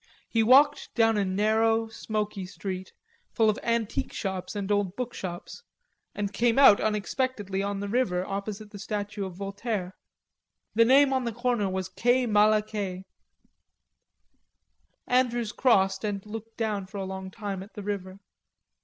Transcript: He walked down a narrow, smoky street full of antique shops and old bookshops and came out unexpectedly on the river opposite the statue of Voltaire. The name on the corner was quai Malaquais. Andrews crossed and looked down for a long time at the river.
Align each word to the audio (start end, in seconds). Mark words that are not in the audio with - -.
He 0.27 0.41
walked 0.41 0.95
down 0.95 1.15
a 1.15 1.23
narrow, 1.23 1.87
smoky 1.87 2.47
street 2.47 2.91
full 3.31 3.51
of 3.51 3.59
antique 3.61 4.11
shops 4.11 4.55
and 4.55 4.71
old 4.71 4.95
bookshops 4.95 5.61
and 6.15 6.33
came 6.33 6.57
out 6.57 6.79
unexpectedly 6.81 7.61
on 7.61 7.81
the 7.81 7.87
river 7.87 8.25
opposite 8.25 8.71
the 8.71 8.79
statue 8.79 9.23
of 9.27 9.35
Voltaire. 9.35 9.95
The 10.73 10.85
name 10.85 11.13
on 11.13 11.25
the 11.25 11.31
corner 11.31 11.69
was 11.69 11.87
quai 11.87 12.25
Malaquais. 12.25 13.03
Andrews 15.05 15.51
crossed 15.51 16.03
and 16.03 16.25
looked 16.25 16.57
down 16.57 16.87
for 16.87 16.97
a 16.97 17.05
long 17.05 17.29
time 17.29 17.61
at 17.61 17.75
the 17.75 17.83
river. 17.83 18.17